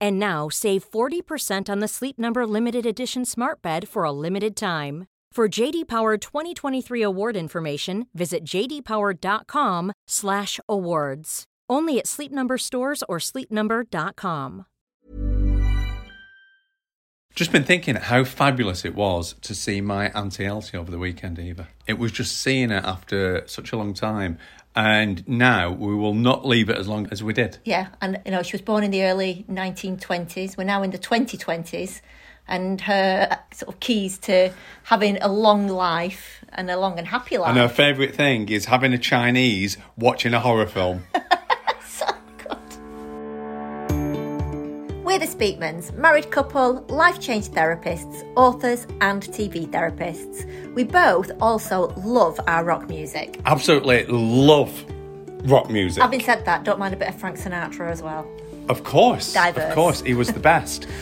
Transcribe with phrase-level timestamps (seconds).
[0.00, 4.56] And now save 40% on the Sleep Number limited edition Smart Bed for a limited
[4.56, 5.06] time.
[5.32, 11.44] For JD Power 2023 award information, visit jdpower.com/awards.
[11.68, 14.64] Only at Sleep Number stores or sleepnumber.com.
[17.34, 21.38] Just been thinking how fabulous it was to see my Auntie Elsie over the weekend,
[21.38, 21.68] Eva.
[21.86, 24.38] It was just seeing her after such a long time.
[24.76, 27.58] And now we will not leave it as long as we did.
[27.64, 30.58] Yeah, and you know, she was born in the early 1920s.
[30.58, 32.02] We're now in the 2020s.
[32.48, 34.52] And her uh, sort of keys to
[34.84, 37.48] having a long life and a long and happy life.
[37.48, 41.04] And her favourite thing is having a Chinese watching a horror film.
[45.16, 50.44] We're the Speakmans, married couple, life change therapists, authors, and TV therapists.
[50.74, 53.40] We both also love our rock music.
[53.46, 54.84] Absolutely love
[55.44, 56.02] rock music.
[56.02, 58.30] Having said that, don't mind a bit of Frank Sinatra as well.
[58.68, 59.32] Of course.
[59.32, 59.70] Diverse.
[59.70, 60.86] Of course, he was the best.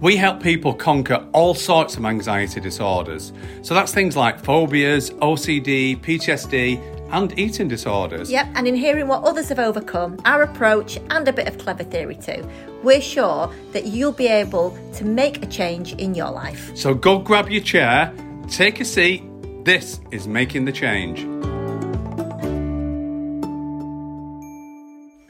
[0.00, 3.34] We help people conquer all sorts of anxiety disorders.
[3.60, 8.30] So that's things like phobias, OCD, PTSD, and eating disorders.
[8.30, 11.84] Yep, and in hearing what others have overcome, our approach, and a bit of clever
[11.84, 12.48] theory too,
[12.82, 16.74] we're sure that you'll be able to make a change in your life.
[16.76, 18.12] So go grab your chair,
[18.48, 19.24] take a seat.
[19.64, 21.26] This is Making the Change.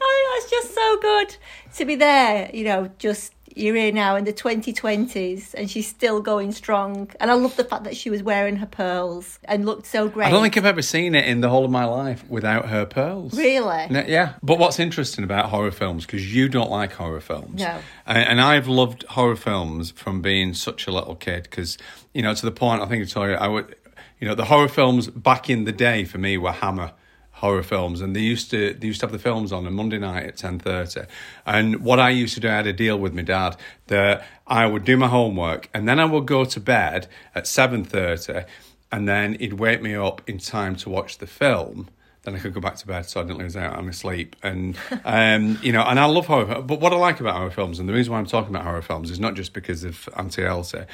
[0.01, 1.37] Oh, it's just so good
[1.75, 6.21] to be there, you know, just you're here now in the 2020s and she's still
[6.21, 7.11] going strong.
[7.21, 10.27] And I love the fact that she was wearing her pearls and looked so great.
[10.27, 12.87] I don't think I've ever seen it in the whole of my life without her
[12.87, 13.37] pearls.
[13.37, 13.87] Really?
[13.91, 14.35] No, yeah.
[14.43, 17.61] But what's interesting about horror films, because you don't like horror films.
[17.61, 17.81] No.
[18.07, 21.79] And, and I've loved horror films from being such a little kid, because,
[22.15, 23.75] you know, to the point, I think I told you, I would,
[24.21, 26.93] you know, the horror films back in the day for me were Hammer
[27.41, 29.99] horror films and they used to they used to have the films on a Monday
[29.99, 31.07] night at 10:30
[31.47, 33.57] and what I used to do I had a deal with my dad
[33.87, 38.45] that I would do my homework and then I would go to bed at 7:30
[38.93, 41.89] and then he'd wake me up in time to watch the film
[42.23, 44.37] then I could go back to bed so I didn't lose out on my sleep.
[44.43, 46.61] And, um, you know, and I love horror.
[46.61, 48.83] But what I like about horror films, and the reason why I'm talking about horror
[48.83, 50.85] films is not just because of Auntie Elsie,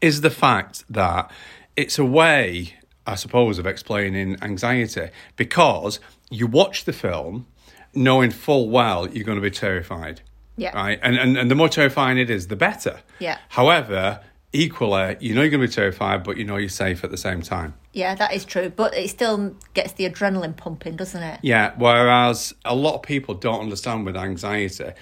[0.00, 1.28] is the fact that
[1.74, 2.74] it's a way
[3.06, 6.00] I suppose, of explaining anxiety because
[6.30, 7.46] you watch the film
[7.94, 10.20] knowing full well you're going to be terrified.
[10.56, 10.74] Yeah.
[10.74, 10.98] Right.
[11.02, 13.00] And, and and the more terrifying it is, the better.
[13.18, 13.38] Yeah.
[13.50, 14.20] However,
[14.52, 17.18] equally, you know you're going to be terrified, but you know you're safe at the
[17.18, 17.74] same time.
[17.92, 18.70] Yeah, that is true.
[18.70, 21.40] But it still gets the adrenaline pumping, doesn't it?
[21.42, 21.74] Yeah.
[21.76, 24.92] Whereas a lot of people don't understand with anxiety,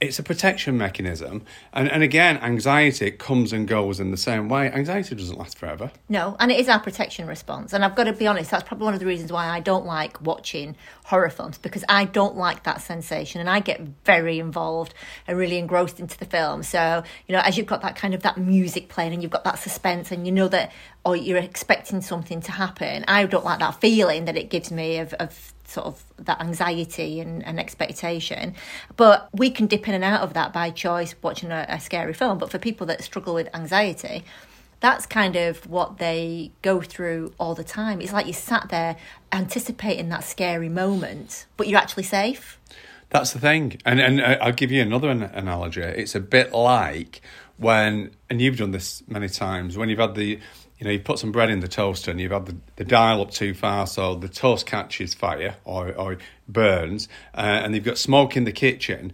[0.00, 1.42] it's a protection mechanism.
[1.72, 4.70] And, and again, anxiety comes and goes in the same way.
[4.70, 5.90] Anxiety doesn't last forever.
[6.08, 7.72] No, and it is our protection response.
[7.72, 9.84] And I've got to be honest, that's probably one of the reasons why I don't
[9.86, 14.94] like watching horror films because I don't like that sensation and I get very involved
[15.26, 16.62] and really engrossed into the film.
[16.62, 19.44] So, you know, as you've got that kind of that music playing and you've got
[19.44, 20.72] that suspense and you know that
[21.04, 24.98] or you're expecting something to happen, I don't like that feeling that it gives me
[24.98, 28.54] of, of sort of that anxiety and, and expectation.
[28.96, 32.12] But we can dip in and out of that by choice watching a, a scary
[32.12, 32.38] film.
[32.38, 34.24] But for people that struggle with anxiety,
[34.80, 38.00] that's kind of what they go through all the time.
[38.00, 38.96] It's like you sat there
[39.32, 42.60] anticipating that scary moment, but you're actually safe.
[43.10, 43.80] That's the thing.
[43.84, 45.80] And and uh, I'll give you another an- analogy.
[45.80, 47.22] It's a bit like
[47.56, 50.40] when, and you've done this many times, when you've had the,
[50.84, 53.22] you know, you put some bread in the toaster and you've had the, the dial
[53.22, 57.96] up too far so the toast catches fire or, or burns, uh, and you've got
[57.96, 59.10] smoke in the kitchen.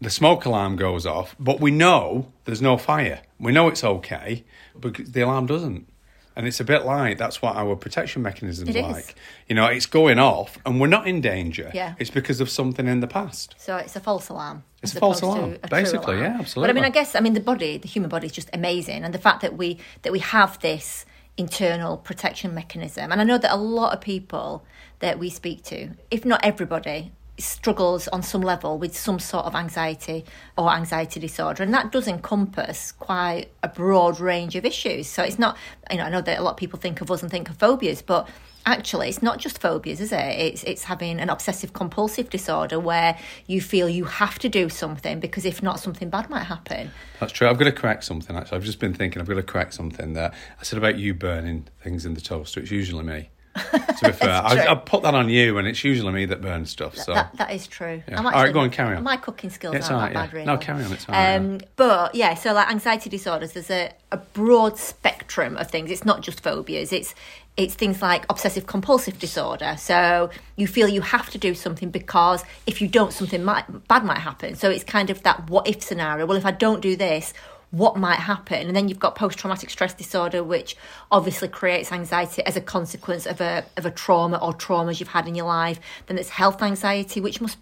[0.00, 3.20] The smoke alarm goes off, but we know there's no fire.
[3.38, 5.86] We know it's okay, but the alarm doesn't.
[6.34, 9.14] And it's a bit like that's what our protection mechanism is like.
[9.48, 11.70] You know, it's going off and we're not in danger.
[11.72, 11.94] Yeah.
[12.00, 13.54] It's because of something in the past.
[13.58, 14.64] So it's a false alarm.
[14.82, 16.32] It's a false alarm, a basically, alarm.
[16.32, 16.68] yeah, absolutely.
[16.68, 19.04] But I mean, I guess I mean the body, the human body is just amazing,
[19.04, 21.04] and the fact that we that we have this
[21.36, 23.10] internal protection mechanism.
[23.10, 24.64] And I know that a lot of people
[24.98, 29.54] that we speak to, if not everybody, struggles on some level with some sort of
[29.54, 30.24] anxiety
[30.56, 35.38] or anxiety disorder and that does encompass quite a broad range of issues so it's
[35.38, 35.56] not
[35.90, 37.56] you know i know that a lot of people think of us and think of
[37.56, 38.28] phobias but
[38.66, 43.18] actually it's not just phobias is it it's it's having an obsessive compulsive disorder where
[43.46, 47.32] you feel you have to do something because if not something bad might happen that's
[47.32, 49.74] true i've got to correct something actually i've just been thinking i've got to correct
[49.74, 54.06] something that i said about you burning things in the toaster it's usually me to
[54.06, 56.96] be fair, I, I, put that on you, and it's usually me that burns stuff.
[56.96, 58.02] So that, that is true.
[58.08, 58.16] Yeah.
[58.16, 59.02] All right, go on, carry on.
[59.02, 60.26] My cooking skills yeah, aren't right, that yeah.
[60.26, 60.46] bad, really.
[60.46, 60.92] No, carry on.
[60.92, 65.11] It's all um, right, But yeah, so like anxiety disorders, there's a, a broad spectrum
[65.38, 65.90] of things.
[65.90, 66.92] It's not just phobias.
[66.92, 67.14] It's
[67.56, 69.74] it's things like obsessive compulsive disorder.
[69.78, 74.04] So you feel you have to do something because if you don't, something might, bad
[74.04, 74.54] might happen.
[74.54, 76.24] So it's kind of that what if scenario.
[76.24, 77.34] Well, if I don't do this,
[77.72, 78.66] what might happen.
[78.66, 80.76] And then you've got post traumatic stress disorder, which
[81.10, 85.26] obviously creates anxiety as a consequence of a of a trauma or traumas you've had
[85.26, 85.80] in your life.
[86.06, 87.58] Then there's health anxiety, which must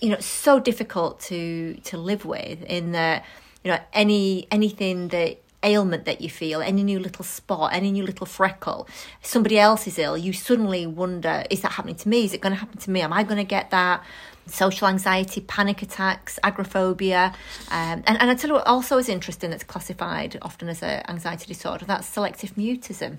[0.00, 3.24] you know so difficult to to live with in that
[3.64, 8.04] you know any anything that ailment that you feel, any new little spot, any new
[8.04, 8.88] little freckle,
[9.22, 12.24] somebody else is ill, you suddenly wonder, is that happening to me?
[12.24, 13.00] Is it going to happen to me?
[13.00, 14.02] Am I going to get that?
[14.46, 17.32] social anxiety, panic attacks, agoraphobia.
[17.70, 21.02] Um, and, and I tell you what also is interesting that's classified often as an
[21.08, 23.18] anxiety disorder, that's selective mutism,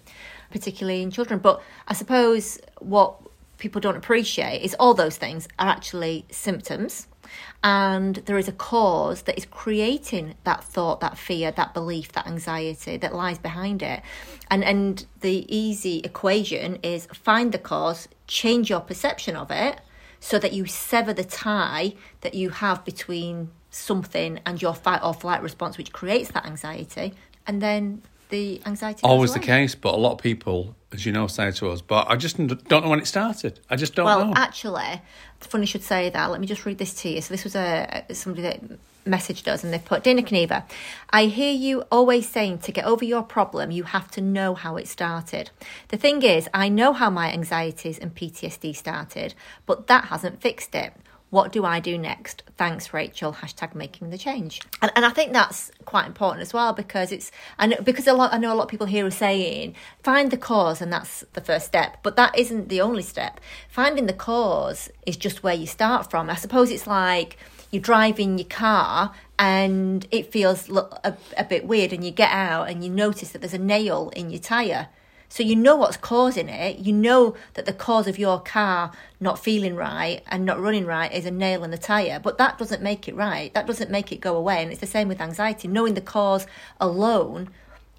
[0.51, 1.39] particularly in children.
[1.39, 3.15] But I suppose what
[3.57, 7.07] people don't appreciate is all those things are actually symptoms
[7.63, 12.27] and there is a cause that is creating that thought that fear that belief that
[12.27, 14.01] anxiety that lies behind it.
[14.49, 19.79] And and the easy equation is find the cause change your perception of it
[20.19, 25.13] so that you sever the tie that you have between something and your fight or
[25.13, 27.13] flight response, which creates that anxiety,
[27.45, 29.01] and then the anxiety.
[29.03, 32.09] Always the case, but a lot of people, as you know, say to us, "But
[32.09, 33.59] I just don't know when it started.
[33.69, 35.01] I just don't well, know." Well, actually,
[35.37, 36.31] it's funny you should say that.
[36.31, 37.21] Let me just read this to you.
[37.21, 38.61] So this was a somebody that
[39.05, 40.63] messaged us and they've put Dana Kneva,
[41.09, 44.77] I hear you always saying to get over your problem, you have to know how
[44.77, 45.51] it started.
[45.89, 49.33] The thing is, I know how my anxieties and PTSD started,
[49.65, 50.93] but that hasn't fixed it.
[51.33, 52.43] What do I do next?
[52.57, 53.33] Thanks, Rachel.
[53.33, 54.61] Hashtag making the change.
[54.83, 58.35] And, and I think that's quite important as well because it's and because a lot
[58.35, 61.41] I know a lot of people here are saying find the cause and that's the
[61.41, 63.39] first step, but that isn't the only step.
[63.67, 66.29] Finding the cause is just where you start from.
[66.29, 67.37] I suppose it's like
[67.71, 72.69] you're driving your car and it feels a, a bit weird and you get out
[72.69, 74.89] and you notice that there's a nail in your tyre.
[75.33, 76.77] So you know what's causing it.
[76.77, 81.11] You know that the cause of your car not feeling right and not running right
[81.11, 82.19] is a nail in the tyre.
[82.19, 83.51] But that doesn't make it right.
[83.55, 84.61] That doesn't make it go away.
[84.61, 85.67] And it's the same with anxiety.
[85.67, 86.45] Knowing the cause
[86.79, 87.49] alone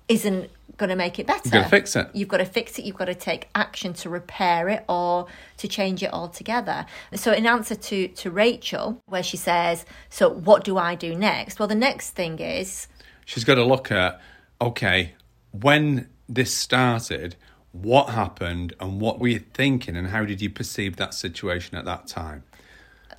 [0.06, 1.40] isn't going to make it better.
[1.42, 2.08] You've got to fix it.
[2.12, 2.84] You've got to fix it.
[2.84, 5.26] You've got to take action to repair it or
[5.56, 6.86] to change it altogether.
[7.16, 11.58] So, in answer to to Rachel, where she says, "So what do I do next?"
[11.58, 12.86] Well, the next thing is
[13.24, 14.20] she's got to look at
[14.60, 15.14] okay
[15.50, 17.36] when this started.
[17.72, 21.84] What happened and what were you thinking, and how did you perceive that situation at
[21.86, 22.44] that time?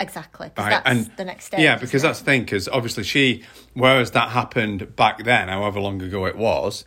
[0.00, 0.70] Exactly, right.
[0.70, 1.60] that's and, the next step.
[1.60, 2.42] Yeah, because that's the thing.
[2.42, 3.44] Because obviously, she,
[3.74, 6.84] whereas that happened back then, however long ago it was,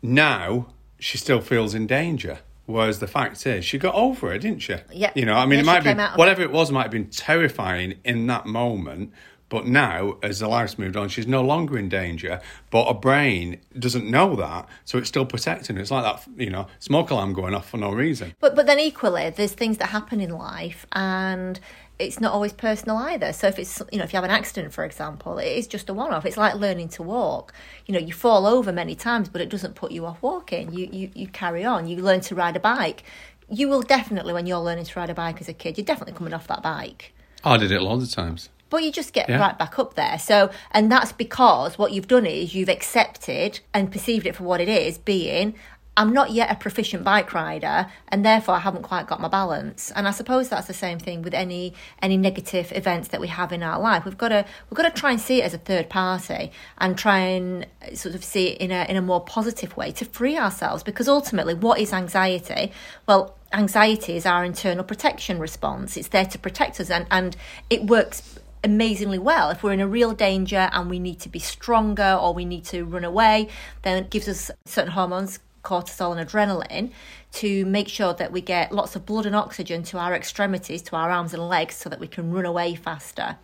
[0.00, 0.68] now
[0.98, 2.38] she still feels in danger.
[2.66, 4.76] Whereas the fact is, she got over it, didn't she?
[4.92, 5.10] Yeah.
[5.14, 6.46] You know, I mean, yeah, it might be whatever it.
[6.46, 9.12] it was might have been terrifying in that moment,
[9.52, 12.40] but now, as the life's moved on, she's no longer in danger.
[12.70, 15.82] But her brain doesn't know that, so it's still protecting her.
[15.82, 18.34] It's like that, you know, smoke alarm going off for no reason.
[18.40, 21.60] But but then equally, there's things that happen in life, and
[21.98, 23.34] it's not always personal either.
[23.34, 25.90] So if it's you know if you have an accident, for example, it is just
[25.90, 26.24] a one-off.
[26.24, 27.52] It's like learning to walk.
[27.84, 30.72] You know, you fall over many times, but it doesn't put you off walking.
[30.72, 31.86] You you you carry on.
[31.88, 33.04] You learn to ride a bike.
[33.50, 36.14] You will definitely, when you're learning to ride a bike as a kid, you're definitely
[36.14, 37.12] coming off that bike.
[37.44, 38.48] Oh, I did it loads of times.
[38.72, 39.38] But you just get yeah.
[39.38, 40.18] right back up there.
[40.18, 44.62] So, and that's because what you've done is you've accepted and perceived it for what
[44.62, 45.54] it is, being
[45.94, 49.90] I'm not yet a proficient bike rider and therefore I haven't quite got my balance.
[49.94, 53.52] And I suppose that's the same thing with any any negative events that we have
[53.52, 54.06] in our life.
[54.06, 56.96] We've got to we've got to try and see it as a third party and
[56.96, 60.38] try and sort of see it in a in a more positive way to free
[60.38, 62.72] ourselves because ultimately what is anxiety?
[63.06, 65.98] Well, anxiety is our internal protection response.
[65.98, 67.36] It's there to protect us and, and
[67.68, 69.50] it works amazingly well.
[69.50, 72.64] If we're in a real danger and we need to be stronger or we need
[72.66, 73.48] to run away,
[73.82, 76.90] then it gives us certain hormones cortisol and adrenaline
[77.32, 80.96] to make sure that we get lots of blood and oxygen to our extremities, to
[80.96, 83.36] our arms and legs, so that we can run away faster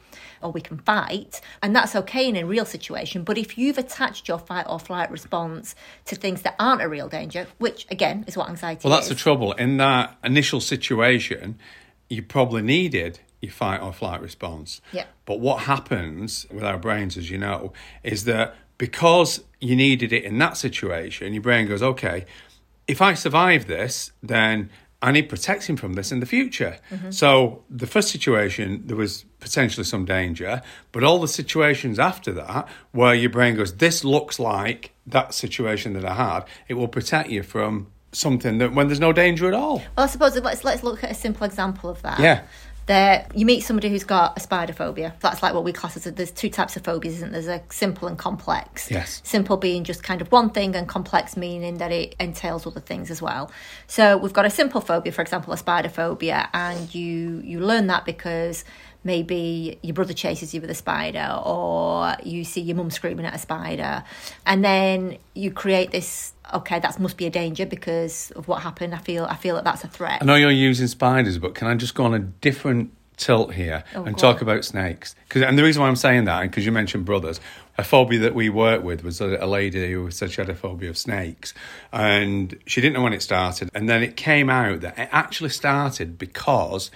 [0.42, 1.40] or we can fight.
[1.62, 3.22] And that's okay in a real situation.
[3.22, 5.74] But if you've attached your fight or flight response
[6.06, 9.16] to things that aren't a real danger, which again is what anxiety Well, that's is.
[9.16, 9.52] the trouble.
[9.52, 11.58] In that initial situation,
[12.08, 14.80] you probably needed your fight or flight response.
[14.92, 15.04] Yeah.
[15.24, 20.24] But what happens with our brains, as you know, is that because you needed it
[20.24, 22.26] in that situation, your brain goes, okay,
[22.86, 26.78] if I survive this, then I need protection from this in the future.
[26.90, 27.10] Mm-hmm.
[27.10, 32.68] So the first situation, there was potentially some danger, but all the situations after that,
[32.92, 37.30] where your brain goes, this looks like that situation that I had, it will protect
[37.30, 39.76] you from something that when there's no danger at all.
[39.96, 42.18] Well, I suppose let's let's look at a simple example of that.
[42.18, 42.42] Yeah.
[42.88, 45.14] There, you meet somebody who's got a spider phobia.
[45.20, 47.42] That's like what we class as a, there's two types of phobias, isn't there?
[47.42, 48.90] There's a simple and complex.
[48.90, 49.20] Yes.
[49.24, 53.10] Simple being just kind of one thing, and complex meaning that it entails other things
[53.10, 53.52] as well.
[53.88, 57.88] So we've got a simple phobia, for example, a spider phobia, and you you learn
[57.88, 58.64] that because
[59.04, 63.34] maybe your brother chases you with a spider or you see your mum screaming at
[63.34, 64.02] a spider
[64.44, 68.94] and then you create this okay that must be a danger because of what happened
[68.94, 71.68] i feel i feel that that's a threat I know you're using spiders, but can
[71.68, 74.42] I just go on a different tilt here Oh, and talk on.
[74.42, 75.14] about snakes?
[75.28, 77.40] 'Cause- and the reason why I'm saying that, and because you mentioned brothers,
[77.76, 80.54] a phobia that we worked with was a, a lady who said she had a
[80.54, 81.52] phobia of snakes,
[81.92, 85.50] and she didn't know when it started, and then it came out that it actually
[85.50, 86.90] started because.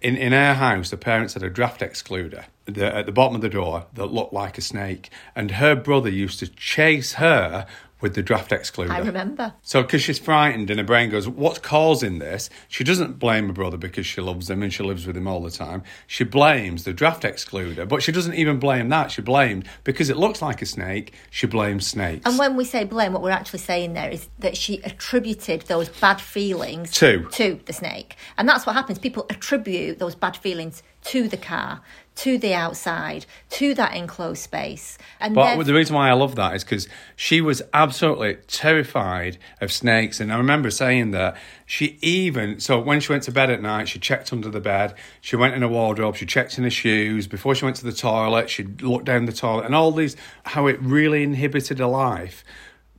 [0.00, 2.44] In, in our house, the parents had a draft excluder
[2.76, 6.38] at the bottom of the door that looked like a snake, and her brother used
[6.40, 7.66] to chase her
[8.00, 8.90] with the draft excluder.
[8.90, 12.48] i remember So, because she's frightened and her brain goes, What's causing this?
[12.68, 15.42] She doesn't blame her brother because she loves him and she lives with him all
[15.42, 15.82] the time.
[16.06, 19.10] She blames the draft excluder, but she doesn't even blame that.
[19.10, 22.24] She blames because it looks like a snake, she blames snakes.
[22.26, 25.88] And when we say blame, what we're actually saying there is that she attributed those
[25.88, 27.28] bad feelings To.
[27.32, 28.98] to the snake, and that's what happens.
[28.98, 31.80] People attribute those bad feelings to the car,
[32.18, 36.52] to the outside, to that enclosed space, and But the reason why I love that
[36.52, 40.18] is because she was absolutely terrified of snakes.
[40.18, 43.86] And I remember saying that she even, so when she went to bed at night,
[43.86, 47.28] she checked under the bed, she went in her wardrobe, she checked in her shoes.
[47.28, 50.66] Before she went to the toilet, she looked down the toilet, and all these, how
[50.66, 52.42] it really inhibited her life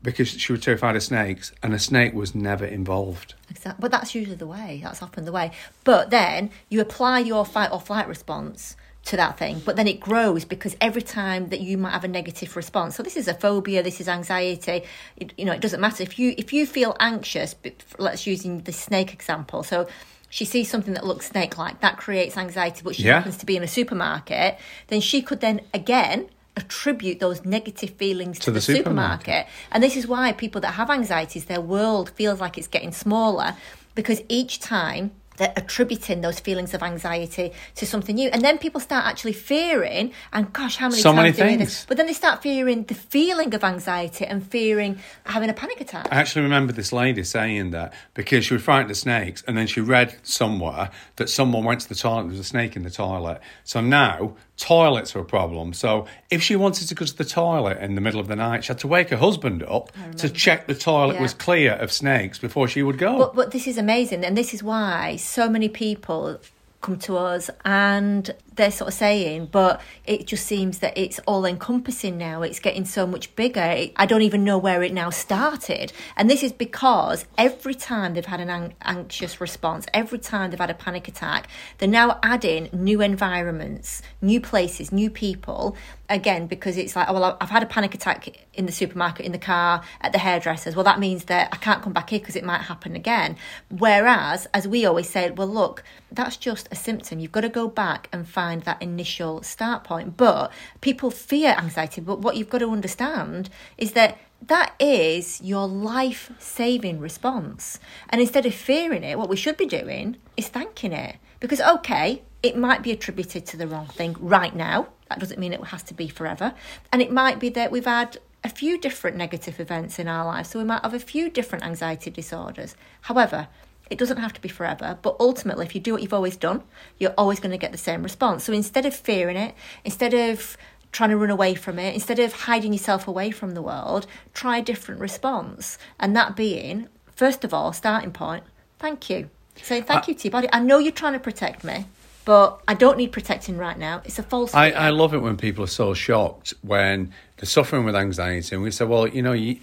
[0.02, 3.34] because she was terrified of snakes, and a snake was never involved.
[3.50, 3.82] Exactly.
[3.82, 4.80] But that's usually the way.
[4.82, 5.52] That's often the way.
[5.84, 10.00] But then you apply your fight or flight response to that thing, but then it
[10.00, 12.96] grows because every time that you might have a negative response.
[12.96, 13.82] So this is a phobia.
[13.82, 14.84] This is anxiety.
[15.18, 17.56] It, you know, it doesn't matter if you if you feel anxious.
[17.98, 19.64] Let's using the snake example.
[19.64, 19.88] So.
[20.32, 21.80] She sees something that looks snake-like.
[21.82, 23.16] That creates anxiety, but she Yeah.
[23.16, 24.60] happens to be in a supermarket.
[24.86, 29.26] Then she could then again attribute those negative feelings to, To the the supermarket.
[29.26, 29.48] supermarket.
[29.72, 33.56] And this is why people that have anxieties, their world feels like it's getting smaller
[33.96, 35.10] because each time
[35.40, 38.30] they're attributing those feelings of anxiety to something new.
[38.30, 41.50] And then people start actually fearing, and gosh, how many So times many do we
[41.50, 41.70] hear things.
[41.70, 41.86] this?
[41.86, 46.08] But then they start fearing the feeling of anxiety and fearing having a panic attack.
[46.12, 49.66] I actually remember this lady saying that because she was frightened of snakes, and then
[49.66, 52.92] she read somewhere that someone went to the toilet, there was a snake in the
[52.92, 53.42] toilet.
[53.64, 55.74] So now toilets are a problem.
[55.74, 58.64] So if she wanted to go to the toilet in the middle of the night,
[58.66, 61.22] she had to wake her husband up to check the toilet Yeah.
[61.22, 63.18] was clear of snakes before she would go.
[63.18, 66.40] But, but this is amazing, and this is why so many people
[66.82, 71.46] come to us and they're sort of saying, but it just seems that it's all
[71.46, 72.42] encompassing now.
[72.42, 73.62] It's getting so much bigger.
[73.62, 75.94] It, I don't even know where it now started.
[76.18, 80.60] And this is because every time they've had an an- anxious response, every time they've
[80.60, 81.48] had a panic attack,
[81.78, 85.76] they're now adding new environments, new places, new people.
[86.10, 89.32] Again, because it's like, oh, well, I've had a panic attack in the supermarket, in
[89.32, 90.76] the car, at the hairdresser's.
[90.76, 93.38] Well, that means that I can't come back here because it might happen again.
[93.70, 97.20] Whereas, as we always say, well, look, that's just a symptom.
[97.20, 100.18] You've got to go back and find that initial start point.
[100.18, 100.52] But
[100.82, 102.02] people fear anxiety.
[102.02, 107.80] But what you've got to understand is that that is your life saving response.
[108.10, 111.18] And instead of fearing it, what we should be doing is thanking it.
[111.40, 114.88] Because, okay, it might be attributed to the wrong thing right now.
[115.10, 116.54] That doesn't mean it has to be forever.
[116.92, 120.50] And it might be that we've had a few different negative events in our lives.
[120.50, 122.76] So we might have a few different anxiety disorders.
[123.02, 123.48] However,
[123.90, 126.64] it doesn't have to be forever, but ultimately, if you do what you've always done,
[126.98, 128.44] you're always going to get the same response.
[128.44, 130.58] So instead of fearing it, instead of
[130.92, 134.58] trying to run away from it, instead of hiding yourself away from the world, try
[134.58, 135.78] a different response.
[136.00, 138.44] And that being, first of all, starting point,
[138.78, 139.30] thank you.
[139.62, 140.48] Say thank you to your body.
[140.54, 141.86] I know you're trying to protect me,
[142.24, 144.02] but I don't need protecting right now.
[144.06, 144.54] It's a false.
[144.54, 144.72] I.
[144.72, 148.72] I love it when people are so shocked when they're suffering with anxiety, and we
[148.72, 149.60] say, "Well, you know, you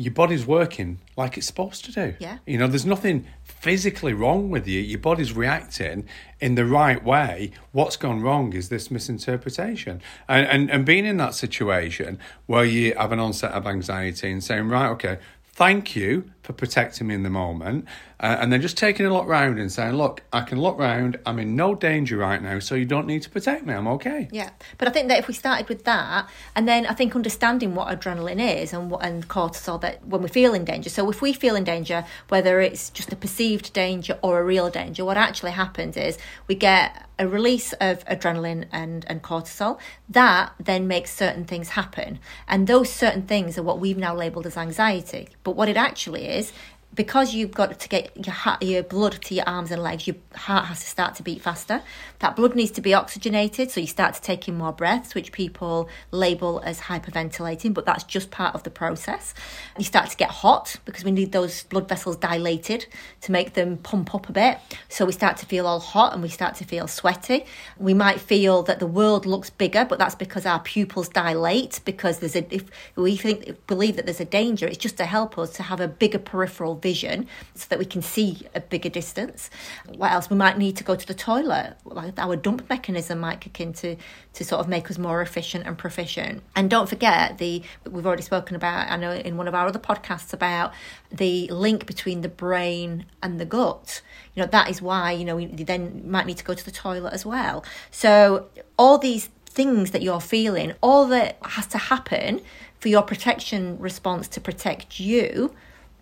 [0.00, 2.14] your body's working like it's supposed to do.
[2.18, 2.38] Yeah.
[2.46, 3.26] You know, there's nothing
[3.60, 4.80] physically wrong with you.
[4.80, 6.08] Your body's reacting
[6.40, 7.52] in the right way.
[7.72, 10.00] What's gone wrong is this misinterpretation.
[10.26, 14.42] And, and, and being in that situation where you have an onset of anxiety and
[14.42, 17.86] saying, right, okay, thank you for protecting me in the moment.
[18.18, 21.18] Uh, and then just taking a look round and saying, look, I can look round.
[21.24, 23.72] I'm in no danger right now, so you don't need to protect me.
[23.72, 24.28] I'm okay.
[24.30, 27.74] Yeah, but I think that if we started with that, and then I think understanding
[27.74, 30.90] what adrenaline is and what and cortisol, that when we feel in danger.
[30.90, 34.68] So if we feel in danger, whether it's just a perceived danger or a real
[34.68, 39.78] danger, what actually happens is we get a release of adrenaline and, and cortisol.
[40.08, 42.18] That then makes certain things happen.
[42.48, 45.28] And those certain things are what we've now labeled as anxiety.
[45.44, 46.52] But what it actually is,
[46.94, 50.16] because you've got to get your heart, your blood to your arms and legs, your
[50.34, 51.82] heart has to start to beat faster.
[52.18, 55.30] That blood needs to be oxygenated, so you start to take in more breaths, which
[55.30, 59.34] people label as hyperventilating, but that's just part of the process.
[59.78, 62.86] You start to get hot because we need those blood vessels dilated
[63.22, 64.58] to make them pump up a bit.
[64.88, 67.44] So we start to feel all hot and we start to feel sweaty.
[67.78, 72.18] We might feel that the world looks bigger, but that's because our pupils dilate because
[72.18, 72.64] there's a if
[72.96, 75.86] we think believe that there's a danger, it's just to help us to have a
[75.88, 79.50] bigger peripheral vision so that we can see a bigger distance.
[79.86, 80.30] What else?
[80.30, 81.76] We might need to go to the toilet.
[81.84, 83.96] Like our dump mechanism might kick in to,
[84.34, 86.42] to sort of make us more efficient and proficient.
[86.56, 88.90] And don't forget the we've already spoken about.
[88.90, 90.72] I know in one of our other podcasts about
[91.10, 94.02] the link between the brain and the gut.
[94.34, 96.70] You know that is why you know we then might need to go to the
[96.70, 97.64] toilet as well.
[97.90, 102.40] So all these things that you're feeling, all that has to happen
[102.78, 105.54] for your protection response to protect you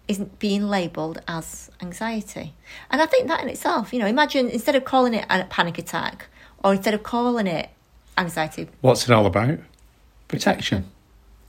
[0.09, 2.55] isn't being labelled as anxiety.
[2.91, 5.79] And I think that in itself, you know, imagine instead of calling it a panic
[5.79, 6.27] attack
[6.65, 7.69] or instead of calling it
[8.17, 8.69] anxiety.
[8.81, 9.59] What's it all about?
[10.27, 10.91] Protection.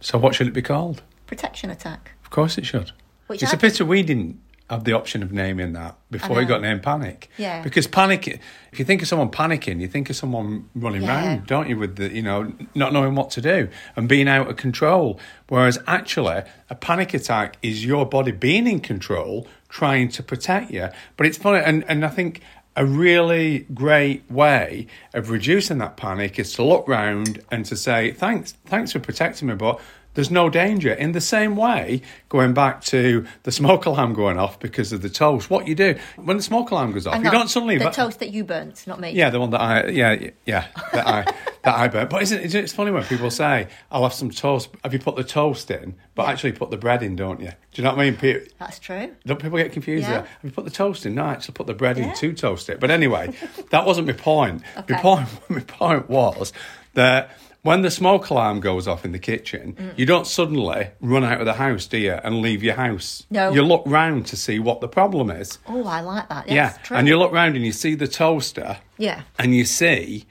[0.01, 1.01] So what should it be called?
[1.25, 2.11] Protection attack.
[2.23, 2.91] Of course it should.
[3.27, 4.39] Which it's I- a pity we didn't
[4.69, 7.29] have the option of naming that before it got named panic.
[7.37, 7.61] Yeah.
[7.63, 8.27] Because panic,
[8.71, 11.09] if you think of someone panicking, you think of someone running Yeah.
[11.25, 11.77] around, don't you?
[11.77, 15.19] With the, you know, not knowing what to do and being out of control.
[15.47, 20.89] Whereas actually, a panic attack is your body being in control, trying to protect you.
[21.17, 22.41] But it's funny, and, and I think
[22.75, 28.11] a really great way of reducing that panic is to look round and to say,
[28.11, 29.81] thanks, thanks for protecting me, but
[30.15, 30.91] there's no danger.
[30.91, 35.09] In the same way, going back to the smoke alarm going off because of the
[35.09, 37.77] toast, what you do when the smoke alarm goes off, Hang you on, don't suddenly.
[37.77, 39.11] the toast that you burnt, not me.
[39.11, 41.21] Yeah, the one that I yeah yeah that I
[41.63, 42.09] that I burnt.
[42.09, 44.69] But isn't, isn't it funny when people say, "I'll have some toast"?
[44.83, 47.51] Have you put the toast in, but actually put the bread in, don't you?
[47.71, 48.41] Do you know what I mean?
[48.57, 49.15] That's true.
[49.25, 50.03] Don't people get confused?
[50.03, 50.09] Yeah.
[50.09, 50.21] there?
[50.21, 51.15] Have you put the toast in?
[51.15, 52.09] No, I actually put the bread Yeah.
[52.09, 52.79] in to toast it.
[52.79, 53.35] But anyway,
[53.69, 54.63] that wasn't my point.
[54.77, 54.93] Okay.
[54.95, 56.51] My point, my point was
[56.93, 59.97] that when the smoke alarm goes off in the kitchen, Mm.
[59.97, 63.25] you don't suddenly run out of the house, do you, and leave your house?
[63.29, 63.51] No.
[63.51, 65.59] You look round to see what the problem is.
[65.67, 66.47] Oh, I like that.
[66.49, 66.95] yeah, true.
[66.97, 68.77] and you look round and you see the toaster.
[68.97, 69.21] Yeah.
[69.37, 70.25] and you see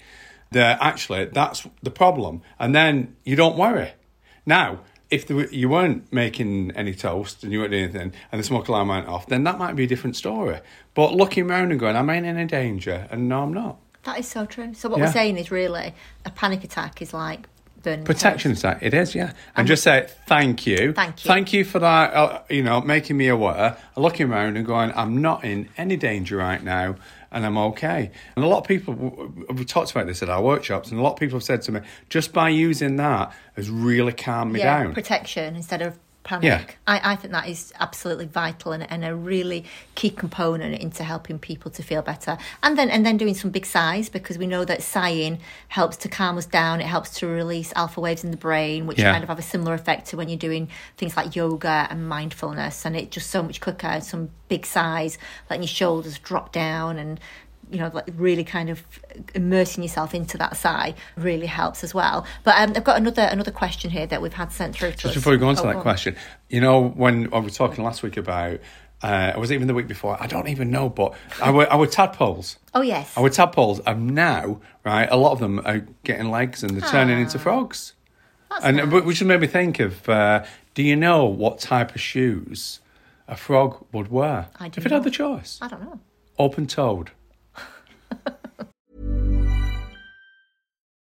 [0.52, 3.92] that actually that's the problem, and then you don't worry.
[4.46, 8.44] Now, if were, you weren't making any toast and you weren't doing anything, and the
[8.44, 10.60] smoke alarm went off, then that might be a different story.
[10.94, 13.78] But looking around and going, I'm I in any danger?" and no, I'm not.
[14.08, 14.72] That is so true.
[14.72, 15.04] So what Yeah.
[15.04, 15.92] we're saying is really
[16.24, 17.46] a panic attack is like
[17.82, 19.32] burning Protection attack, it is, yeah.
[19.54, 21.28] And just say thank you, Thank you.
[21.28, 22.14] thank you for that.
[22.14, 26.38] Uh, you know, making me aware, looking around and going, I'm not in any danger
[26.38, 26.96] right now,
[27.30, 28.10] and I'm okay.
[28.34, 28.94] And a lot of people,
[29.52, 31.72] we talked about this at our workshops, and a lot of people have said to
[31.72, 34.94] me, just by using that has really calmed me yeah, down.
[34.94, 36.44] protection instead of panic.
[36.44, 36.64] Yeah.
[36.86, 39.64] I, I think that is absolutely vital and, and a really
[39.94, 42.36] key component into helping people to feel better.
[42.62, 46.08] And then and then doing some big sighs because we know that sighing helps to
[46.08, 46.80] calm us down.
[46.80, 49.12] It helps to release alpha waves in the brain, which Yeah.
[49.12, 52.84] kind of have a similar effect to when you're doing things like yoga and mindfulness.
[52.84, 54.00] And it's just so much quicker.
[54.00, 57.18] Some big sighs, letting your shoulders drop down and
[57.70, 58.82] you know, like really kind of
[59.34, 62.26] immersing yourself into that sigh really helps as well.
[62.44, 65.02] But um, I've got another another question here that we've had sent through to us.
[65.02, 65.82] Just before we go on to Oh, that on.
[65.82, 66.16] question,
[66.48, 68.60] you know, when I was talking last week about,
[69.02, 70.16] uh, was even the week before?
[70.20, 72.56] I don't even know, but our, our tadpoles.
[72.74, 73.16] Oh yes.
[73.16, 77.18] Our tadpoles are now, right, a lot of them are getting legs and they're turning
[77.18, 77.94] into frogs.
[78.50, 79.02] That's and nice.
[79.04, 82.78] which made me think of uh, do you know what type of shoes
[83.26, 84.48] a frog would wear?
[84.60, 85.58] I do if it had the choice.
[85.60, 85.98] I don't know.
[86.38, 86.66] Open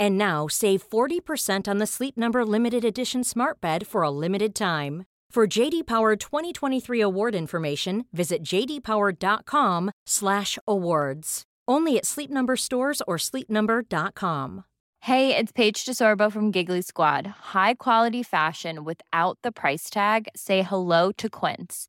[0.00, 4.54] And now save 40% on the Sleep Number limited edition Smart Bed for a limited
[4.54, 5.04] time.
[5.30, 11.42] For JD Power 2023 award information, visit jdpower.com/awards.
[11.66, 14.64] Only at Sleep Number stores or sleepnumber.com.
[15.00, 17.26] Hey, it's Paige DeSorbo from Giggly Squad.
[17.52, 20.28] High quality fashion without the price tag.
[20.36, 21.88] Say hello to Quince.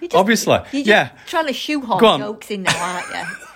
[0.00, 1.10] You're just- Obviously, you're just yeah.
[1.26, 2.20] Trying to shoehorn Go on.
[2.20, 3.36] jokes in now, aren't you?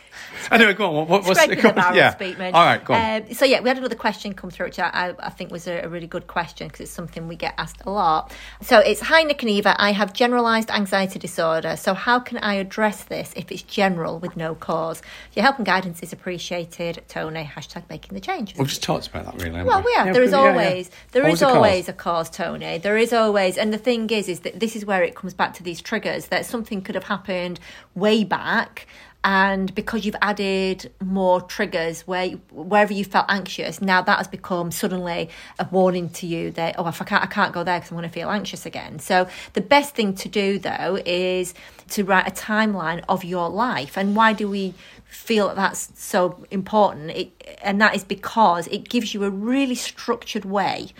[0.56, 0.94] Anyway, go on.
[0.94, 2.14] What, what, what's Scraping the barrel, yeah.
[2.14, 2.54] Speakman.
[2.54, 3.22] All right, go on.
[3.22, 5.66] Um, so yeah, we had another question come through, which I, I, I think was
[5.66, 8.32] a, a really good question because it's something we get asked a lot.
[8.62, 9.74] So it's hi Nik and Eva.
[9.78, 11.76] I have generalised anxiety disorder.
[11.76, 15.02] So how can I address this if it's general with no cause?
[15.34, 17.02] Your help and guidance is appreciated.
[17.08, 18.56] Tony hashtag making the change.
[18.56, 19.62] We've just talked about that, really.
[19.62, 20.06] Well, we have.
[20.06, 20.50] Yeah, there is yeah, yeah.
[20.50, 21.56] always there Always is a cause.
[21.56, 22.78] always a cause, Tony.
[22.78, 25.54] There is always, and the thing is, is that this is where it comes back
[25.54, 26.26] to these triggers.
[26.26, 27.60] That something could have happened
[27.94, 28.86] way back,
[29.26, 34.70] and because you've added more triggers where wherever you felt anxious, now that has become
[34.70, 37.90] suddenly a warning to you that oh, if I can't, I can't go there because
[37.90, 39.00] I'm going to feel anxious again.
[39.00, 41.54] So the best thing to do though is
[41.88, 43.98] to write a timeline of your life.
[43.98, 44.74] And why do we
[45.06, 47.10] feel that that's so important?
[47.10, 50.90] It, and that is because it gives you a really structured way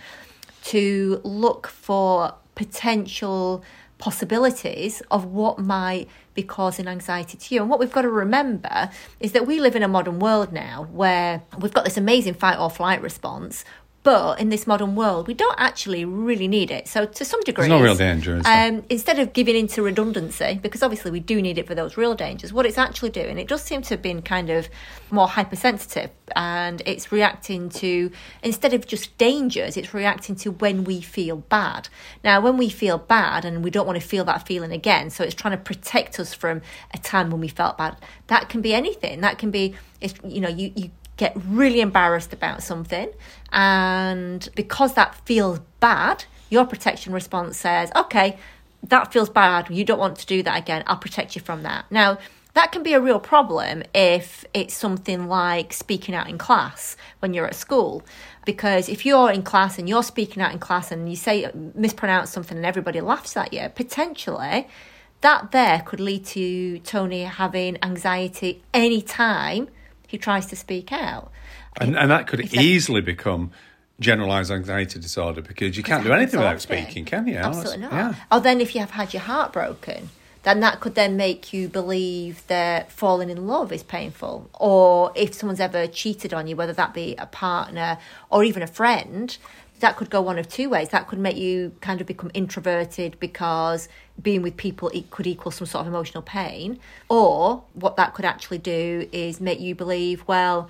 [0.63, 3.63] to look for potential
[3.99, 7.61] possibilities of what might be causing anxiety to you.
[7.61, 10.87] And what we've got to remember is that we live in a modern world now
[10.91, 13.65] where we've got this amazing fight or flight response.
[14.07, 16.87] But in this modern world, we don't actually really need it.
[16.87, 21.11] So, to some degree, no real danger, um, instead of giving into redundancy, because obviously
[21.11, 23.81] we do need it for those real dangers, what it's actually doing, it does seem
[23.81, 24.69] to have been kind of
[25.11, 28.09] more hypersensitive and it's reacting to,
[28.43, 31.89] instead of just dangers, it's reacting to when we feel bad.
[32.23, 35.25] Now, when we feel bad and we don't want to feel that feeling again, so
[35.25, 36.61] it's trying to protect us from
[36.93, 39.19] a time when we felt bad, that can be anything.
[39.19, 43.09] That can be, it's, you know, you, you get really embarrassed about something.
[43.51, 48.37] And because that feels bad your protection response says okay
[48.83, 49.69] that feels bad.
[49.69, 50.83] You don't want to do that again.
[50.87, 51.85] I'll protect you from that.
[51.91, 52.19] Now
[52.53, 57.33] that can be a real problem if it's something like speaking out in class when
[57.33, 58.03] you're at school.
[58.45, 62.31] Because if you're in class and you're speaking out in class and you say mispronounce
[62.31, 64.67] something and everybody laughs at you potentially
[65.21, 69.67] that there could lead to tony having anxiety anytime
[70.07, 71.31] he tries to speak out
[71.79, 73.51] And, and that could easily become
[73.99, 77.35] generalized anxiety disorder because you can't do anything without speaking, can you?
[77.35, 77.91] Absolutely not.
[77.91, 78.13] Yeah.
[78.31, 80.09] Or then if you have had your heart broken,
[80.43, 84.49] then that could then make you believe that falling in love is painful.
[84.53, 87.97] Or if someone's ever cheated on you, whether that be a partner
[88.29, 89.35] or even a friend,
[89.79, 90.89] that could go one of two ways.
[90.89, 93.87] That could make you kind of become introverted because
[94.21, 96.79] being with people it could equal some sort of emotional pain.
[97.09, 100.69] Or what that could actually do is make you believe, well,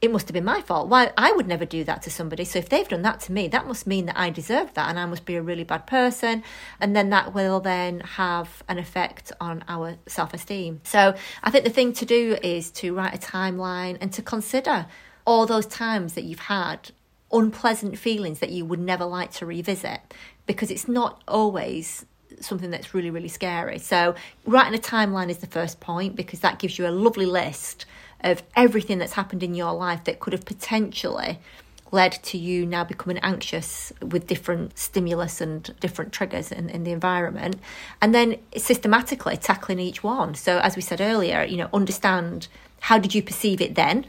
[0.00, 0.88] it must have been my fault.
[0.88, 2.44] Why I would never do that to somebody.
[2.44, 4.98] So if they've done that to me, that must mean that I deserve that and
[4.98, 6.42] I must be a really bad person.
[6.80, 10.80] And then that will then have an effect on our self esteem.
[10.84, 14.86] So I think the thing to do is to write a timeline and to consider
[15.24, 16.90] all those times that you've had
[17.32, 20.00] unpleasant feelings that you would never like to revisit
[20.46, 22.06] because it's not always
[22.40, 23.78] something that's really, really scary.
[23.78, 27.86] So, writing a timeline is the first point because that gives you a lovely list
[28.20, 31.38] of everything that's happened in your life that could have potentially
[31.92, 36.90] led to you now becoming anxious with different stimulus and different triggers in, in the
[36.90, 37.56] environment.
[38.02, 40.34] And then systematically tackling each one.
[40.34, 42.48] So as we said earlier you know understand
[42.80, 44.06] how did you perceive it then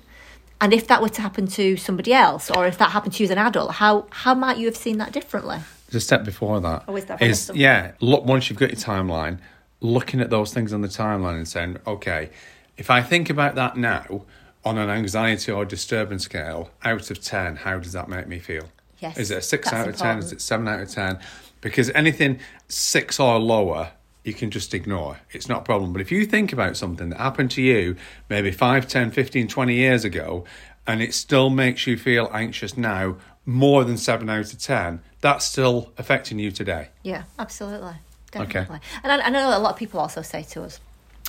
[0.59, 3.25] and if that were to happen to somebody else or if that happened to you
[3.25, 6.83] as an adult how how might you have seen that differently The step before that
[6.87, 7.91] Oh, is that is yeah.
[8.01, 9.39] Look, once you've got your timeline,
[9.79, 12.29] looking at those things on the timeline and saying, okay,
[12.77, 14.25] if I think about that now
[14.65, 18.65] on an anxiety or disturbance scale, out of ten, how does that make me feel?
[18.99, 20.17] Yes, Is it a six out of ten?
[20.19, 21.19] Is it seven out of ten?
[21.61, 23.91] Because anything six or lower,
[24.27, 25.19] you can just ignore.
[25.31, 25.93] It's not a problem.
[25.93, 27.95] But if you think about something that happened to you
[28.29, 30.43] maybe 5, 10, 15, 20 years ago,
[30.85, 35.45] and it still makes you feel anxious now more than 7 out of 10, that's
[35.45, 36.89] still affecting you today.
[37.03, 37.93] Yeah, absolutely.
[38.35, 38.59] Okay.
[38.59, 38.79] Definitely.
[39.03, 40.79] And I, I know a lot of people also say to us,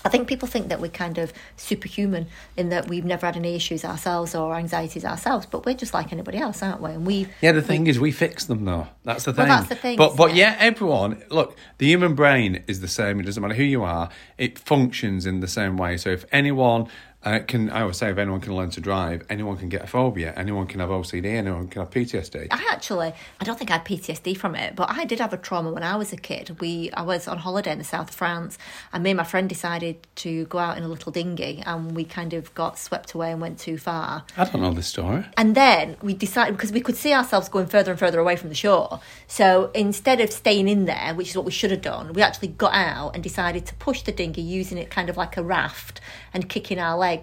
[0.04, 3.54] I think people think that we're kind of superhuman in that we've never had any
[3.54, 6.90] issues ourselves or anxieties ourselves, but we're just like anybody else, aren't we?
[6.92, 8.86] And we Yeah, the thing is, we fix them though.
[9.04, 9.48] That's the thing.
[9.48, 10.36] Well, that's the thing, But but it?
[10.36, 11.22] yeah, everyone.
[11.30, 13.18] Look, the human brain is the same.
[13.20, 14.08] It doesn't matter who you are.
[14.36, 15.96] It functions in the same way.
[15.96, 16.88] So if anyone
[17.28, 19.86] uh, can, I would say, if anyone can learn to drive, anyone can get a
[19.86, 20.32] phobia.
[20.36, 21.26] Anyone can have OCD.
[21.26, 22.48] Anyone can have PTSD.
[22.50, 25.36] I actually, I don't think I had PTSD from it, but I did have a
[25.36, 26.56] trauma when I was a kid.
[26.60, 28.56] We, I was on holiday in the south of France,
[28.92, 32.04] and me and my friend decided to go out in a little dinghy, and we
[32.04, 34.24] kind of got swept away and went too far.
[34.36, 35.24] I don't know this story.
[35.36, 38.48] And then we decided because we could see ourselves going further and further away from
[38.48, 39.00] the shore.
[39.26, 42.48] So instead of staying in there, which is what we should have done, we actually
[42.48, 46.00] got out and decided to push the dinghy using it kind of like a raft
[46.32, 47.17] and kicking our legs.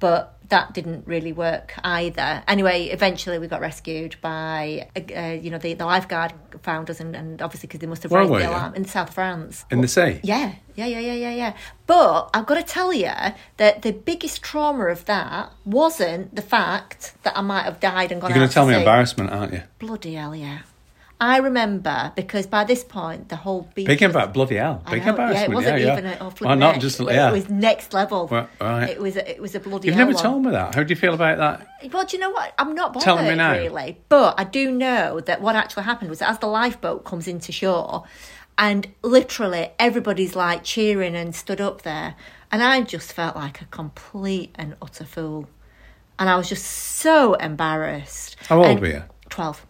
[0.00, 2.42] But that didn't really work either.
[2.46, 6.32] Anyway, eventually we got rescued by, uh, uh, you know, the, the lifeguard
[6.62, 9.64] found us, and, and obviously because they must have raised the alarm in south France.
[9.70, 10.20] In the sea.
[10.22, 11.56] Yeah, yeah, yeah, yeah, yeah, yeah.
[11.86, 13.10] But I've got to tell you
[13.56, 18.20] that the biggest trauma of that wasn't the fact that I might have died and
[18.20, 18.80] gone You're going to tell me sea.
[18.80, 19.62] embarrassment, aren't you?
[19.78, 20.60] Bloody hell, yeah.
[21.24, 23.86] I remember because by this point the whole beach.
[23.86, 24.82] Big was- about bloody hell.
[24.90, 25.48] Big know, embarrassment.
[25.48, 26.18] Yeah, it wasn't yeah, even yeah.
[26.20, 27.30] a Well, not just It- yeah.
[27.30, 28.26] It was next level.
[28.26, 28.90] Well, right.
[28.90, 29.16] It was.
[29.16, 29.88] A, it was a bloody.
[29.88, 30.22] You've never one.
[30.22, 30.74] told me that.
[30.74, 31.66] How do you feel about that?
[31.90, 32.52] Well, do you know what?
[32.58, 33.52] I'm not bothered Telling me now.
[33.52, 37.52] really, but I do know that what actually happened was as the lifeboat comes into
[37.52, 38.04] shore,
[38.58, 42.16] and literally everybody's like cheering and stood up there,
[42.52, 45.48] and I just felt like a complete and utter fool,
[46.18, 48.36] and I was just so embarrassed.
[48.48, 49.02] How old And- were you?
[49.30, 49.64] Twelve.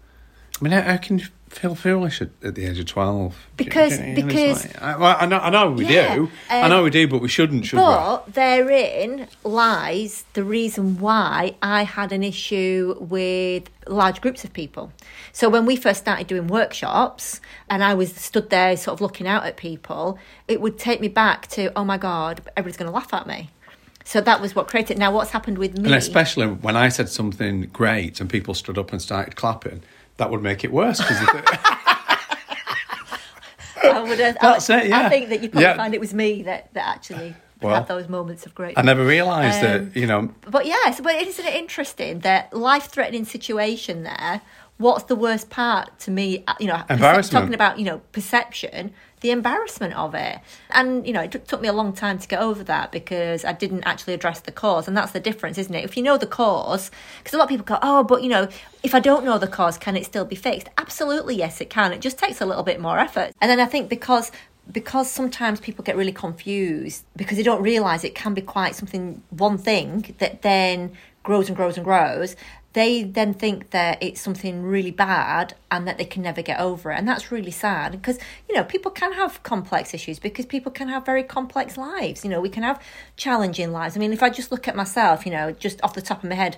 [0.60, 3.46] I mean, how, how can you feel foolish at, at the age of 12?
[3.56, 6.30] Because- You know, because- like- I, I, know, I know we Yeah, do.
[6.50, 7.84] I um, know we do, but we shouldn't, should we?
[7.84, 14.92] But therein lies the reason why I had an issue with large groups of people.
[15.32, 19.26] So when we first started doing workshops and I was stood there sort of looking
[19.26, 22.94] out at people, it would take me back to, oh my God, everybody's going to
[22.94, 23.50] laugh at me.
[24.06, 24.98] So that was what created.
[24.98, 25.86] Now, what's happened with me?
[25.86, 29.82] And especially when I said something great and people stood up and started clapping,
[30.16, 31.00] that would make it worse.
[31.00, 31.28] 'cause it-
[33.82, 35.00] I would, I, That's it, yeah.
[35.00, 35.76] I think that you probably Yeah.
[35.76, 38.78] find it was me that, that actually Well, had those moments of great.
[38.78, 43.24] I never realised Um, that, you know, But yes, but isn't it interesting that life-threatening
[43.26, 44.40] situation there?
[44.78, 46.44] What's the worst part to me?
[46.48, 47.42] uh, You know, perce- Embarrassment.
[47.42, 48.92] Talking about you know perception,
[49.24, 52.28] the embarrassment of it, and you know it took- took me a long time to
[52.28, 55.74] get over that because I didn't actually address the cause, and that's the difference, isn't
[55.74, 55.82] it?
[55.82, 58.48] If you know the cause, because a lot of people go, oh, but you know,
[58.82, 60.68] if I don't know the cause, can it still be fixed?
[60.76, 61.90] Absolutely, yes, it can.
[61.90, 64.30] It just takes a little bit more effort, and then I think because
[64.70, 69.22] because sometimes people get really confused because they don't realize it can be quite something
[69.30, 72.36] one thing that then grows and grows and grows
[72.74, 76.92] they then think that it's something really bad and that they can never get over
[76.92, 76.98] it.
[76.98, 80.88] And that's really sad because you know people can have complex issues because people can
[80.88, 82.22] have very complex lives.
[82.24, 82.80] You know we can have
[83.16, 83.96] challenging lives.
[83.96, 86.28] I mean if i just look at myself you know just off the top of
[86.28, 86.56] my head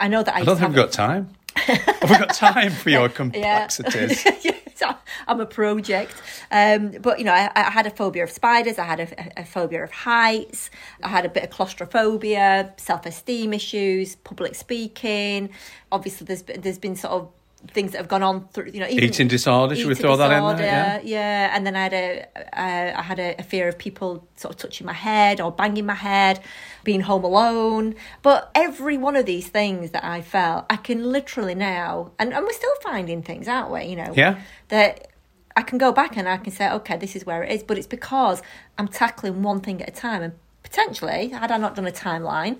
[0.00, 1.30] i know that i, I don't think have- got time.
[1.56, 4.24] Have we got time for your complexities?
[5.28, 6.14] I'm a project.
[6.50, 9.44] Um, but, you know, I, I had a phobia of spiders, I had a, a
[9.44, 10.70] phobia of heights,
[11.02, 15.50] I had a bit of claustrophobia, self esteem issues, public speaking.
[15.90, 17.28] Obviously, there's, there's been sort of
[17.68, 20.16] things that have gone on through, you know, even Eating disorder, should we eating throw
[20.16, 20.56] that in there?
[20.56, 21.00] disorder, Yeah.
[21.04, 21.56] yeah.
[21.56, 24.60] And then I had a, uh, I had a, a fear of people sort of
[24.60, 26.40] touching my head or banging my head,
[26.84, 27.94] being home alone.
[28.22, 32.44] But every one of these things that I felt, I can literally now, and, and
[32.44, 33.84] we're still finding things, aren't we?
[33.84, 34.40] You know, Yeah.
[34.68, 35.08] that
[35.56, 37.62] I can go back and I can say, okay, this is where it is.
[37.62, 38.42] But it's because
[38.78, 40.22] I'm tackling one thing at a time.
[40.22, 42.58] And potentially, had I not done a timeline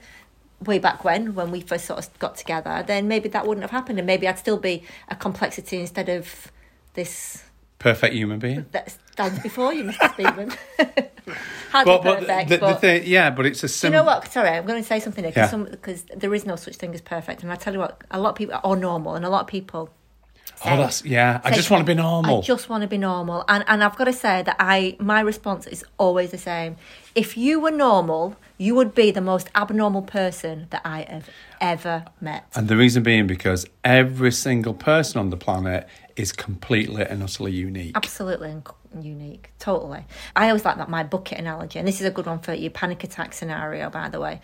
[0.65, 3.71] way back when, when we first sort of got together, then maybe that wouldn't have
[3.71, 3.99] happened.
[3.99, 6.51] And maybe I'd still be a complexity instead of
[6.95, 7.45] this
[7.79, 8.67] Perfect human being.
[8.73, 10.09] that stands before you, Mr.
[10.15, 10.57] Speakman.
[11.71, 12.81] Hardly But, but perfect, the, the but...
[12.81, 14.31] thing, yeah, but it's a Do you know what?
[14.31, 15.33] Sorry, I'm going to say something here
[15.71, 16.17] because Yeah.
[16.17, 17.43] there is no such thing as perfect.
[17.43, 19.47] And I tell you what, a lot of people are normal, and a lot of
[19.47, 19.91] people
[20.65, 21.41] Oh, that's yeah.
[21.43, 22.39] I just want to be normal.
[22.39, 25.21] I just want to be normal, and and I've got to say that I my
[25.21, 26.77] response is always the same.
[27.17, 31.29] If you were normal, you would be the most abnormal person that I have
[31.61, 32.47] ever met.
[32.55, 37.51] And the reason being because every single person on the planet is completely and utterly
[37.51, 37.97] unique.
[37.97, 38.63] Absolutely
[39.01, 40.05] unique, totally.
[40.37, 42.71] I always like that my bucket analogy, and this is a good one for your
[42.71, 44.41] panic attack scenario, by the way.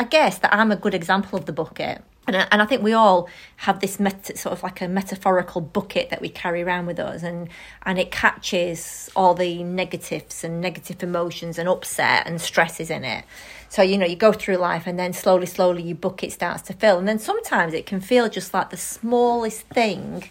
[0.00, 2.02] I guess that I'm a good example of the bucket.
[2.26, 5.60] And I, and I think we all have this meta, sort of like a metaphorical
[5.60, 7.48] bucket that we carry around with us, and
[7.84, 13.24] and it catches all the negatives and negative emotions and upset and stresses in it.
[13.70, 16.72] So you know you go through life, and then slowly, slowly your bucket starts to
[16.72, 20.28] fill, and then sometimes it can feel just like the smallest thing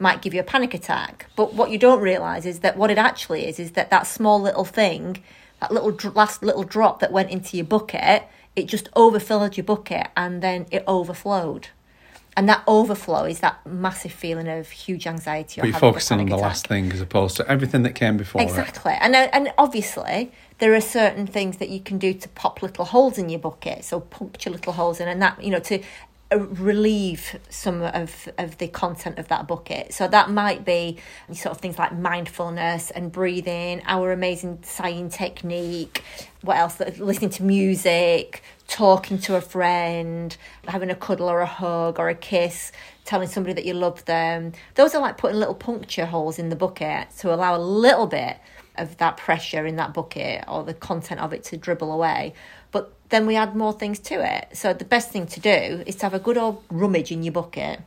[0.00, 1.26] might give you a panic attack.
[1.36, 4.42] But what you don't realise is that what it actually is is that that small
[4.42, 5.22] little thing,
[5.60, 8.24] that little dr- last little drop that went into your bucket,
[8.56, 11.68] it just overfilled your bucket and then it overflowed.
[12.36, 15.60] And that overflow is that massive feeling of huge anxiety.
[15.62, 16.42] But you're focusing on the attack.
[16.42, 18.44] last thing as opposed to everything that came before it.
[18.44, 18.92] Exactly.
[19.00, 22.84] And uh, and obviously there are certain things that you can do to pop little
[22.84, 23.84] holes in your bucket.
[23.84, 25.82] So puncture little holes in and that, you know, to
[26.32, 29.92] uh, relieve some of of the content of that bucket.
[29.92, 30.98] So that might be
[31.32, 36.02] sort of things like mindfulness and breathing, our amazing sighing technique,
[36.42, 36.80] what else?
[36.98, 42.14] Listening to music, talking to a friend, having a cuddle or a hug or a
[42.14, 42.72] kiss,
[43.04, 44.52] telling somebody that you love them.
[44.74, 48.38] Those are like putting little puncture holes in the bucket to allow a little bit
[48.78, 52.34] of that pressure in that bucket or the content of it to dribble away.
[52.72, 54.56] But then we add more things to it.
[54.56, 57.32] So the best thing to do is to have a good old rummage in your
[57.32, 57.80] bucket,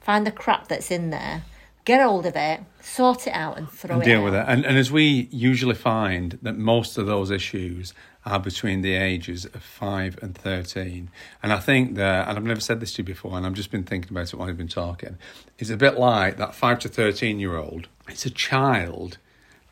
[0.00, 1.44] find the crap that's in there,
[1.84, 4.24] get hold of it, sort it out, and throw and it deal out.
[4.24, 4.44] with it.
[4.46, 7.94] And, and as we usually find that most of those issues
[8.26, 11.08] are between the ages of 5 and 13.
[11.44, 13.70] And I think that, and I've never said this to you before, and I've just
[13.70, 15.16] been thinking about it while you've been talking,
[15.58, 17.86] it's a bit like that 5 to 13 year old.
[18.08, 19.18] It's a child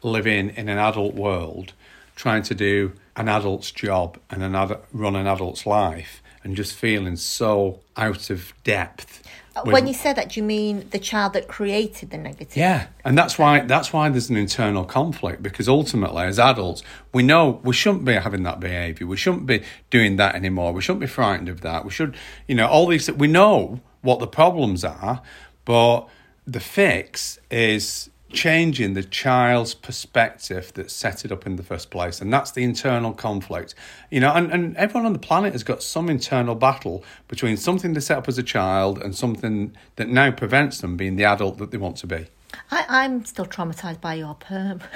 [0.08, 1.72] living in an adult world,
[2.14, 6.74] trying to do an adult's job and an ad- run an adult's life, and just
[6.74, 9.22] feeling so out of depth.
[9.56, 12.56] with- Uh, When you say that, do you mean the child that created the negative?
[12.56, 17.22] yeah, and that's why that's why there's an internal conflict because ultimately, as adults, we
[17.22, 19.06] know we shouldn't be having that behaviour.
[19.06, 20.72] We shouldn't be doing that anymore.
[20.72, 21.84] We shouldn't be frightened of that.
[21.84, 22.16] We should,
[22.48, 23.08] you know, all these.
[23.12, 25.22] We know what the problems are,
[25.64, 26.08] but
[26.46, 32.20] the fix is changing the child's perspective that set it up in the first place
[32.20, 33.74] and that's the internal conflict
[34.10, 37.92] you know and, and everyone on the planet has got some internal battle between something
[37.92, 41.58] they set up as a child and something that now prevents them being the adult
[41.58, 42.26] that they want to be
[42.70, 44.80] I, I'm still traumatized by your perm.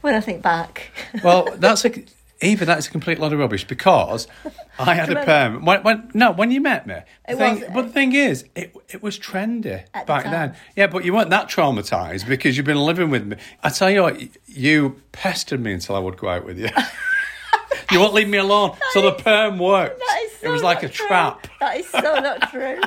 [0.00, 0.90] when I think back.
[1.22, 1.90] well that's a
[2.42, 4.26] Eva, that's a complete lot of rubbish because
[4.78, 5.64] I had a perm.
[5.64, 6.96] When, when, no, when you met me.
[7.28, 10.32] The thing, but the uh, thing is, it, it was trendy At the back time.
[10.32, 10.56] then.
[10.76, 13.36] Yeah, but you weren't that traumatized because you've been living with me.
[13.62, 16.68] I tell you what, you pestered me until I would go out with you.
[17.92, 18.76] you won't leave me alone.
[18.92, 19.98] so the perm worked.
[20.00, 21.06] That is so it was like a true.
[21.06, 21.46] trap.
[21.60, 22.80] That is so not true.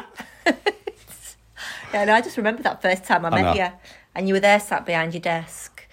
[1.94, 3.54] yeah, no, I just remember that first time I met know.
[3.64, 3.72] you,
[4.16, 5.88] and you were there sat behind your desk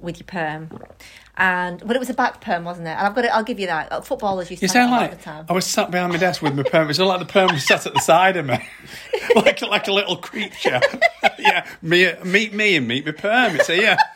[0.00, 0.68] with your perm,
[1.36, 2.90] and but it was a back perm, wasn't it?
[2.90, 3.30] And I've got it.
[3.34, 3.90] I'll give you that.
[3.90, 5.46] Uh, Footballers used You to have sound like the time.
[5.48, 6.90] I was sat behind my desk with my perm.
[6.90, 8.58] It's like the perm was sat at the side of me,
[9.36, 10.80] like like a little creature.
[11.38, 13.56] yeah, me, meet me and meet my perm.
[13.56, 13.96] It's a yeah.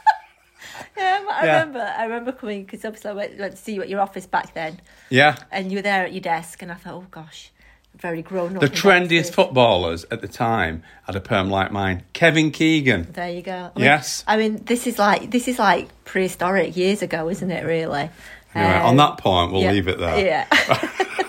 [0.96, 1.52] Yeah, I Yeah.
[1.61, 1.81] remember.
[1.81, 4.55] I remember coming because obviously I went, went to see you at your office back
[4.55, 5.37] then, Yeah.
[5.52, 7.50] and you were there at your desk, and I thought, oh gosh,
[7.98, 8.61] very grown up.
[8.61, 12.02] The trendiest footballers at the time had a perm like mine.
[12.12, 13.09] Kevin Keegan.
[13.12, 13.70] There you go.
[13.74, 14.24] I mean, Yes.
[14.26, 17.64] I mean, this is like this is like prehistoric years ago, isn't it?
[17.64, 18.11] Really.
[18.54, 20.24] Anyway, Um, on that point, we'll yeah, leave it there.
[20.24, 20.92] Yeah.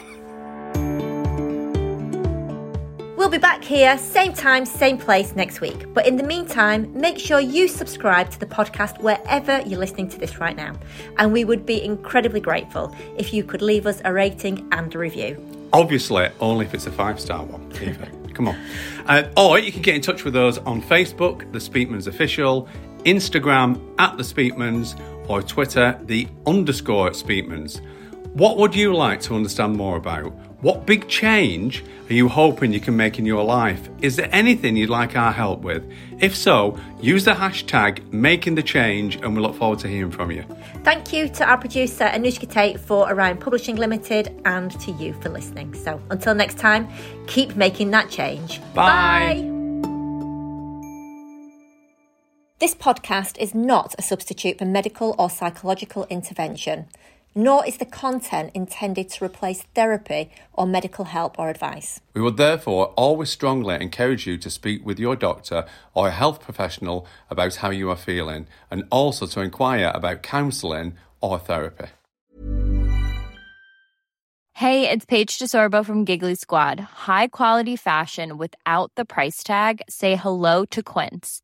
[3.17, 5.91] We'll be back here, same time, same place next week.
[5.93, 10.17] But in the meantime, make sure you subscribe to the podcast wherever you're listening to
[10.17, 10.75] this right now.
[11.17, 14.97] And we would be incredibly grateful if you could leave us a rating and a
[14.97, 15.35] review.
[15.73, 17.71] Obviously, only if it's a five star one.
[18.33, 18.57] Come on.
[19.07, 22.67] Uh, or you can get in touch with us on Facebook, The Speakman's Official,
[23.03, 27.81] Instagram, at The Speakmans, or Twitter, The underscore Speakmans.
[28.33, 30.31] What would you like to understand more about?
[30.61, 33.89] What big change are you hoping you can make in your life?
[34.01, 35.83] Is there anything you'd like our help with?
[36.19, 40.31] If so, use the hashtag making the change and we look forward to hearing from
[40.31, 40.43] you.
[40.83, 45.29] Thank you to our producer Anushka Tate for Orion Publishing Limited and to you for
[45.29, 45.73] listening.
[45.73, 46.87] So until next time,
[47.27, 48.61] keep making that change.
[48.73, 49.53] Bye.
[52.59, 56.87] This podcast is not a substitute for medical or psychological intervention
[57.37, 62.01] nor is the content intended to replace therapy or medical help or advice.
[62.15, 66.41] We would therefore always strongly encourage you to speak with your doctor or a health
[66.41, 71.85] professional about how you are feeling and also to inquire about counselling or therapy.
[74.53, 76.79] Hey, it's Paige DeSorbo from Giggly Squad.
[76.79, 79.83] High quality fashion without the price tag?
[79.87, 81.43] Say hello to Quince.